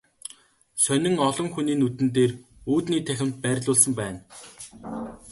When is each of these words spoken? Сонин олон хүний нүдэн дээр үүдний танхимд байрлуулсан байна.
Сонин 0.83 1.15
олон 1.27 1.47
хүний 1.53 1.77
нүдэн 1.79 2.09
дээр 2.15 2.31
үүдний 2.73 3.01
танхимд 3.07 3.35
байрлуулсан 3.43 3.93
байна. 3.99 4.19